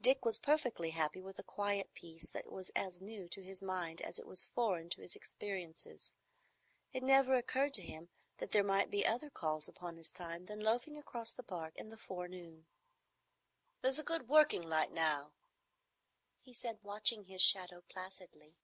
[0.00, 4.02] Dick was perfectly happy with a quiet peace that was as new to his mind
[4.02, 6.12] as it was foreign to his experiences.
[6.92, 10.58] It never occurred to him that there might be other calls upon his time than
[10.58, 12.66] loafing across the Park in the forenoon.
[13.80, 15.34] "There's a good working light now,"
[16.40, 18.56] he said, watching his shadow placidly.